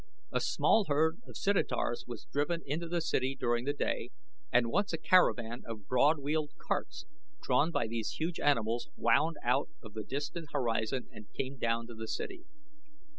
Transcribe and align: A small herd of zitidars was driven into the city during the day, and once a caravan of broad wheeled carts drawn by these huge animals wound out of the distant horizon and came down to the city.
A 0.31 0.41
small 0.41 0.85
herd 0.85 1.21
of 1.27 1.35
zitidars 1.37 2.05
was 2.07 2.25
driven 2.33 2.63
into 2.65 2.87
the 2.87 3.01
city 3.01 3.37
during 3.39 3.65
the 3.65 3.73
day, 3.73 4.09
and 4.51 4.71
once 4.71 4.91
a 4.93 4.97
caravan 4.97 5.61
of 5.67 5.85
broad 5.85 6.17
wheeled 6.17 6.53
carts 6.57 7.05
drawn 7.43 7.69
by 7.69 7.85
these 7.85 8.13
huge 8.13 8.39
animals 8.39 8.89
wound 8.95 9.35
out 9.43 9.69
of 9.83 9.93
the 9.93 10.03
distant 10.03 10.47
horizon 10.53 11.07
and 11.11 11.31
came 11.33 11.59
down 11.59 11.85
to 11.85 11.93
the 11.93 12.07
city. 12.07 12.45